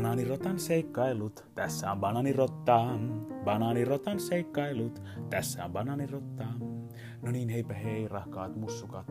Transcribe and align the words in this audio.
Banaanirotan 0.00 0.58
seikkailut, 0.58 1.44
tässä 1.54 1.92
on 1.92 2.00
banaanirotta. 2.00 2.86
Banaanirotan 3.44 4.20
seikkailut, 4.20 5.02
tässä 5.30 5.64
on 5.64 5.72
banaanirotta. 5.72 6.44
No 7.22 7.30
niin, 7.30 7.48
heipä 7.48 7.74
hei, 7.74 8.08
rakkaat 8.08 8.56
mussukat 8.56 9.06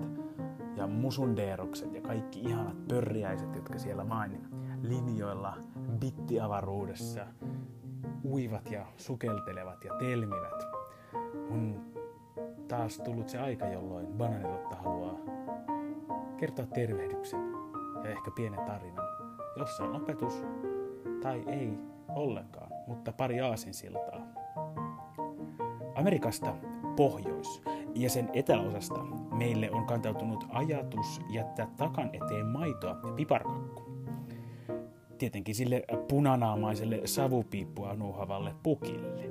ja 0.76 0.88
musundeerokset 0.88 1.94
ja 1.94 2.02
kaikki 2.02 2.40
ihanat 2.40 2.88
pörriäiset, 2.88 3.56
jotka 3.56 3.80
siellä 3.80 4.04
main 4.04 4.48
linjoilla 4.82 5.58
bittiavaruudessa 6.00 7.28
uivat 8.24 8.72
ja 8.72 8.86
sukeltelevat 8.98 9.84
ja 9.84 9.94
telmivät. 9.94 10.64
On 11.50 11.82
taas 12.68 12.98
tullut 12.98 13.30
se 13.30 13.40
aika, 13.40 13.66
jolloin 13.66 14.08
Banaanirotta 14.08 14.76
haluaa 14.76 15.16
kertoa 16.38 16.66
tervehdyksen 16.66 17.52
ja 18.04 18.10
ehkä 18.10 18.32
pienen 18.36 18.66
tarinan, 18.66 19.06
jossa 19.58 19.84
on 19.84 19.96
opetus 19.96 20.44
tai 21.22 21.44
ei 21.48 21.74
ollenkaan, 22.16 22.72
mutta 22.88 23.12
pari 23.12 23.42
aasinsiltaa. 23.42 24.22
Amerikasta 25.96 26.56
pohjois 26.96 27.62
ja 27.96 28.10
sen 28.10 28.30
eteläosasta 28.34 29.04
meille 29.32 29.72
on 29.72 29.86
kantautunut 29.86 30.46
ajatus 30.50 31.22
jättää 31.30 31.68
takan 31.78 32.10
eteen 32.14 32.46
maitoa 32.46 33.00
ja 33.08 33.14
piparkakku. 33.14 33.84
Tietenkin 35.18 35.56
sille 35.56 35.84
punanaamaiselle 36.08 37.02
savupiippua 37.06 37.94
nuuhavalle 37.94 38.56
pukille. 38.64 39.30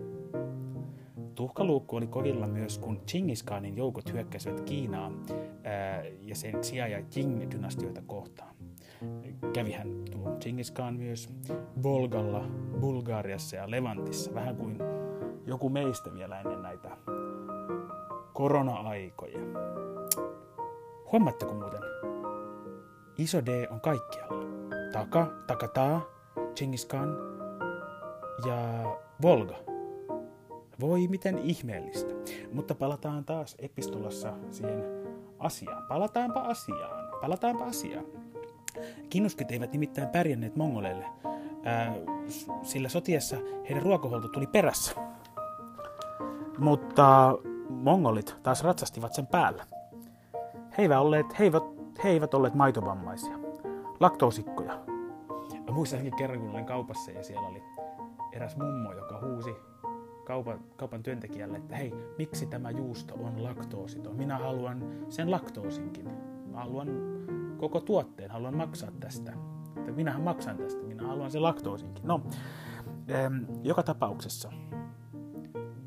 Tuhkaluukku 1.35 1.97
oli 1.97 2.07
kovilla 2.07 2.47
myös, 2.47 2.79
kun 2.79 3.01
Chingis 3.07 3.43
Khanin 3.43 3.77
joukot 3.77 4.13
hyökkäsivät 4.13 4.61
Kiinaa 4.61 5.11
ää, 5.65 6.05
ja 6.23 6.35
sen 6.35 6.55
ja 6.91 6.99
Jing-dynastioita 6.99 8.03
kohtaan. 8.07 8.58
Kävihän 9.53 10.05
tuo 10.11 10.37
Chingis 10.41 10.71
Khan 10.71 10.95
myös 10.95 11.29
Volgalla, 11.83 12.45
Bulgariassa 12.81 13.57
ja 13.57 13.71
Levantissa, 13.71 14.35
vähän 14.35 14.57
kuin 14.57 14.79
joku 15.47 15.69
meistä 15.69 16.15
vielä 16.15 16.41
ennen 16.41 16.63
näitä 16.63 16.97
korona-aikoja. 18.33 19.39
Huomaatteko 21.13 21.55
muuten? 21.55 21.81
Iso 23.19 23.47
D 23.47 23.67
on 23.71 23.81
kaikkialla. 23.81 24.45
Taka, 24.93 25.27
takataa, 25.47 26.01
Chingis 26.55 26.87
Khan 26.87 27.17
ja 28.47 28.57
Volga. 29.23 29.55
Voi 30.81 31.09
miten 31.09 31.39
ihmeellistä. 31.39 32.15
Mutta 32.53 32.75
palataan 32.75 33.25
taas 33.25 33.57
epistolassa 33.59 34.33
siihen 34.51 34.85
asiaan. 35.39 35.83
Palataanpa 35.89 36.41
asiaan. 36.41 37.21
Palataanpa 37.21 37.65
asiaan. 37.65 38.05
Kinnuskit 39.11 39.51
eivät 39.51 39.73
nimittäin 39.73 40.09
pärjänneet 40.09 40.57
mongoleille, 40.57 41.05
ää, 41.65 41.95
sillä 42.63 42.89
sotiessa 42.89 43.37
heidän 43.69 43.83
ruokahuolto 43.83 44.29
tuli 44.29 44.47
perässä. 44.47 44.93
Mutta 46.59 47.39
mongolit 47.71 48.37
taas 48.43 48.65
ratsastivat 48.65 49.15
sen 49.15 49.27
päällä. 49.27 49.65
He 50.79 50.83
eivät 50.83 50.99
olleet, 50.99 51.39
he 51.39 51.45
eivät, 51.45 51.63
he 52.05 52.09
eivät 52.09 52.35
olleet 52.35 52.55
maitovammaisia, 52.55 53.39
laktoosikkoja. 54.01 54.79
Mä 55.67 55.75
muistan 55.75 56.11
kerran, 56.19 56.41
kun 56.41 56.51
olin 56.51 56.65
kaupassa 56.65 57.11
ja 57.11 57.23
siellä 57.23 57.49
oli 57.49 57.63
eräs 58.33 58.57
mummo, 58.57 58.93
joka 58.93 59.21
huusi 59.27 59.51
kaupan, 60.25 60.61
kaupan 60.77 61.03
työntekijälle, 61.03 61.57
että 61.57 61.77
hei, 61.77 61.95
miksi 62.19 62.47
tämä 62.47 62.71
juusto 62.71 63.15
on 63.15 63.45
laktoositon? 63.45 64.17
Minä 64.17 64.39
haluan 64.39 64.85
sen 65.09 65.31
laktoosinkin. 65.31 66.09
Mä 66.51 66.59
haluan 66.59 66.89
koko 67.59 67.81
tuotteen, 67.81 68.31
haluan 68.31 68.57
maksaa 68.57 68.91
tästä. 69.01 69.33
Että 69.77 69.93
minähän 69.93 70.23
maksan 70.23 70.57
tästä, 70.57 70.83
minä 70.83 71.07
haluan 71.07 71.31
sen 71.31 71.43
laktoosinkin. 71.43 72.07
No, 72.07 72.21
ähm, 73.11 73.45
joka 73.63 73.83
tapauksessa 73.83 74.53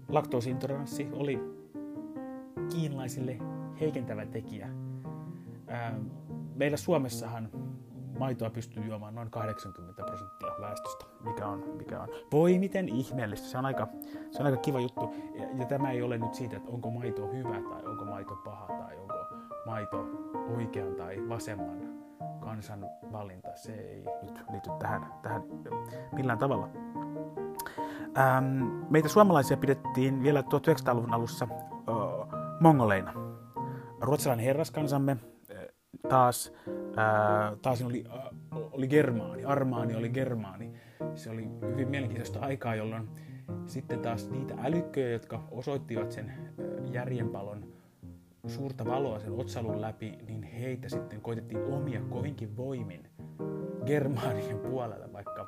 laktoosintoleranssi 0.10 1.10
oli 1.14 1.40
kiinalaisille 2.72 3.38
heikentävä 3.80 4.26
tekijä. 4.26 4.70
Ähm, 5.72 6.02
meillä 6.56 6.78
Suomessahan 6.78 7.50
maitoa 8.20 8.50
pystyy 8.50 8.84
juomaan 8.84 9.16
noin 9.16 9.32
80 9.32 10.04
prosenttia 10.04 10.50
väestöstä, 10.62 11.06
mikä 11.24 11.48
on, 11.48 11.64
mikä 11.78 12.02
on. 12.02 12.10
Voi 12.32 12.60
miten 12.60 12.90
ihmeellistä, 12.90 13.48
se 13.48 13.58
on 13.58 13.66
aika, 13.66 13.88
se 14.32 14.40
on 14.40 14.46
aika 14.46 14.58
kiva 14.58 14.80
juttu. 14.80 15.14
Ja, 15.36 15.48
ja 15.60 15.66
tämä 15.66 15.92
ei 15.92 16.02
ole 16.02 16.18
nyt 16.18 16.34
siitä, 16.34 16.58
että 16.58 16.72
onko 16.72 16.92
maito 16.92 17.28
hyvä 17.28 17.62
tai 17.70 17.86
onko 17.86 18.06
maito 18.06 18.36
paha 18.36 18.68
tai 18.68 18.98
onko 18.98 19.11
maito 19.66 20.06
oikean 20.58 20.96
tai 20.96 21.30
vasemman 21.30 21.82
kansan 22.40 22.86
valinta. 23.12 23.50
Se 23.56 23.74
ei 23.74 24.06
nyt 24.22 24.44
liity 24.52 24.70
tähän, 24.80 25.06
tähän 25.22 25.44
millään 26.12 26.38
tavalla. 26.38 26.70
Ähm, 28.18 28.64
meitä 28.90 29.10
suomalaisia 29.10 29.58
pidettiin 29.58 30.24
vielä 30.24 30.42
1900-luvun 30.42 31.14
alussa 31.14 31.48
äh, 31.52 32.40
mongoleina. 32.60 33.14
Ruotsalainen 34.02 34.46
herraskansamme 34.46 35.18
taas, 36.10 36.54
ää, 36.96 37.56
taas 37.62 37.82
oli, 37.82 38.06
ää, 38.10 38.30
oli 38.52 38.88
germaani, 38.88 39.46
armaani 39.46 39.96
oli 39.96 40.10
germaani. 40.10 40.74
Se 41.16 41.30
oli 41.30 41.50
hyvin 41.72 41.90
mielenkiintoista 41.90 42.40
aikaa, 42.40 42.76
jolloin 42.76 43.10
sitten 43.66 44.00
taas 44.00 44.30
niitä 44.30 44.56
älykköjä, 44.64 45.10
jotka 45.10 45.44
osoittivat 45.52 46.12
sen 46.12 46.34
järjenpalon 46.92 47.81
suurta 48.48 48.86
valoa 48.86 49.20
sen 49.20 49.34
otsalun 49.34 49.82
läpi, 49.82 50.18
niin 50.28 50.44
heitä 50.44 50.90
sitten 50.90 51.22
koitettiin 51.22 51.64
omia 51.64 52.02
kovinkin 52.10 52.58
voimin 52.58 53.08
germaanien 53.86 54.60
puolella, 54.60 55.14
vaikka 55.14 55.48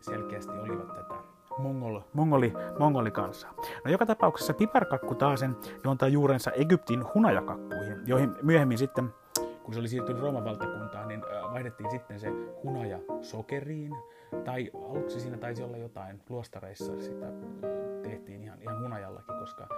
selkeästi 0.00 0.52
olivat 0.52 0.94
tätä 0.94 1.14
mongol, 1.58 2.00
mongoli, 2.12 2.52
mongolikansaa. 2.78 3.54
No 3.84 3.90
joka 3.90 4.06
tapauksessa 4.06 4.54
piparkakku 4.54 5.14
taasen 5.14 5.56
juontaa 5.84 6.08
juurensa 6.08 6.50
Egyptin 6.50 7.04
hunajakakkuihin, 7.14 7.98
joihin 8.06 8.34
myöhemmin 8.42 8.78
sitten 8.78 9.12
kun 9.68 9.74
se 9.74 9.80
oli 9.80 9.88
siirtynyt 9.88 10.22
Rooman 10.22 10.44
valtakuntaan, 10.44 11.08
niin 11.08 11.20
vaihdettiin 11.52 11.90
sitten 11.90 12.20
se 12.20 12.28
hunaja 12.64 12.98
sokeriin. 13.22 13.92
Tai 14.44 14.70
aluksi 14.74 15.20
siinä 15.20 15.36
taisi 15.36 15.62
olla 15.62 15.76
jotain, 15.76 16.20
luostareissa 16.28 17.00
sitä 17.00 17.26
tehtiin 18.02 18.44
ihan, 18.44 18.62
ihan 18.62 18.82
hunajallakin, 18.82 19.38
koska 19.38 19.68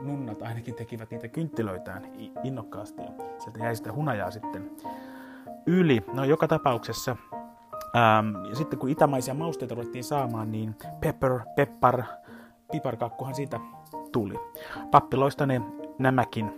nunnat 0.00 0.42
ainakin 0.42 0.74
tekivät 0.74 1.10
niitä 1.10 1.28
kynttilöitään 1.28 2.02
innokkaasti 2.44 3.02
ja 3.02 3.08
sieltä 3.38 3.58
jäi 3.58 3.76
sitä 3.76 3.92
hunajaa 3.92 4.30
sitten 4.30 4.70
yli. 5.66 6.04
No 6.12 6.24
joka 6.24 6.48
tapauksessa 6.48 7.16
Ähm, 7.96 8.44
ja 8.48 8.56
sitten 8.56 8.78
kun 8.78 8.88
itämaisia 8.88 9.34
mausteita 9.34 9.74
ruvettiin 9.74 10.04
saamaan, 10.04 10.52
niin 10.52 10.76
pepper, 11.00 11.40
peppar, 11.56 12.02
piparkakkuhan 12.72 13.34
siitä 13.34 13.60
tuli. 14.12 14.34
Pappiloista 14.90 15.46
ne 15.46 15.60
nämäkin, 15.98 16.50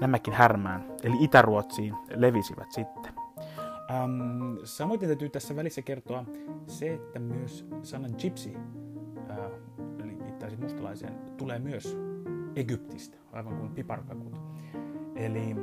nämäkin 0.00 0.34
härmään, 0.34 0.84
eli 1.02 1.16
Itä-Ruotsiin 1.20 1.94
levisivät 2.10 2.72
sitten. 2.72 3.12
Ähm, 3.90 4.56
samoin 4.64 5.00
täytyy 5.00 5.28
tässä 5.28 5.56
välissä 5.56 5.82
kertoa 5.82 6.24
se, 6.66 6.94
että 6.94 7.18
myös 7.18 7.66
sanan 7.82 8.14
gypsy, 8.22 8.56
äh, 9.30 9.36
eli 10.46 10.56
mustalaiseen, 10.56 11.14
tulee 11.36 11.58
myös 11.58 11.98
Egyptistä, 12.56 13.16
aivan 13.32 13.56
kuin 13.56 13.70
piparkakut. 13.70 14.40
Eli, 15.14 15.56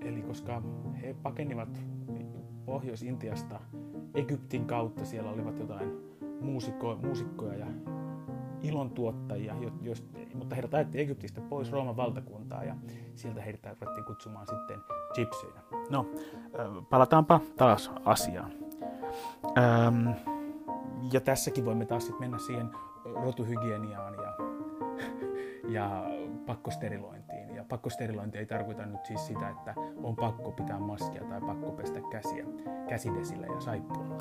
eli 0.00 0.22
koska 0.22 0.62
he 1.02 1.16
pakenivat 1.22 1.80
Pohjois-Intiasta 2.66 3.60
Egyptin 4.14 4.66
kautta. 4.66 5.04
Siellä 5.04 5.30
olivat 5.30 5.58
jotain 5.58 5.92
muusikko, 6.40 6.96
muusikkoja 7.02 7.54
ja 7.58 7.66
ilontuottajia, 8.62 9.54
jos, 9.82 10.04
mutta 10.34 10.54
heidät 10.54 10.74
ajettiin 10.74 11.02
Egyptistä 11.02 11.40
pois 11.40 11.72
Rooman 11.72 11.96
valtakuntaa 11.96 12.64
ja 12.64 12.76
sieltä 13.14 13.42
heidät 13.42 13.66
ruvettiin 13.80 14.04
kutsumaan 14.04 14.46
sitten 14.46 14.80
gypsyinä. 15.14 15.60
No, 15.90 16.06
palataanpa 16.90 17.40
taas 17.56 17.90
asiaan. 18.04 18.52
Ähm, 19.58 20.08
ja 21.12 21.20
tässäkin 21.20 21.64
voimme 21.64 21.86
taas 21.86 22.06
sitten 22.06 22.20
mennä 22.20 22.38
siihen 22.38 22.70
rotuhygieniaan 23.04 24.14
ja, 24.14 24.27
ja 25.68 26.04
pakkosterilointiin. 26.46 27.54
Ja 27.54 27.64
pakkosterilointi 27.68 28.38
ei 28.38 28.46
tarkoita 28.46 28.86
nyt 28.86 29.06
siis 29.06 29.26
sitä, 29.26 29.48
että 29.48 29.74
on 30.02 30.16
pakko 30.16 30.52
pitää 30.52 30.78
maskia 30.78 31.24
tai 31.24 31.40
pakko 31.40 31.72
pestä 31.72 32.00
käsiä 32.10 32.44
käsidesillä 32.88 33.46
ja 33.46 33.60
saippualla. 33.60 34.18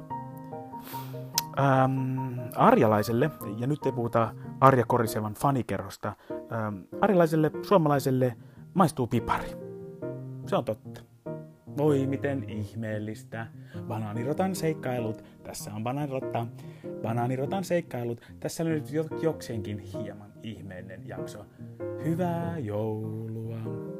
Ähm, 1.60 2.40
arjalaiselle, 2.56 3.32
ja 3.58 3.68
nyt 3.68 3.86
ei 3.86 3.92
puhuta 3.92 4.34
Arja 4.60 4.86
Korisevan 4.88 5.34
fanikerhosta, 5.34 6.14
ähm, 6.32 6.76
arjalaiselle 7.02 7.52
suomalaiselle 7.62 8.38
maistuu 8.74 9.08
pipari. 9.08 9.50
Se 10.46 10.56
on 10.56 10.66
totta. 10.66 11.02
Voi 11.78 12.08
miten 12.08 12.50
ihmeellistä. 12.50 13.48
Banaanirotan 13.88 14.56
seikkailut. 14.56 15.24
Tässä 15.44 15.74
on 15.74 15.84
banaanirotta. 15.84 16.48
Banaanirotan 17.02 17.64
seikkailut. 17.64 18.22
Tässä 18.40 18.64
on 18.64 18.70
nyt 18.70 18.92
jokseenkin 19.22 19.80
hieman 19.80 20.32
ihmeellinen 20.44 21.08
jakso. 21.08 21.46
Hyvää 22.04 22.60
joulua! 22.60 23.97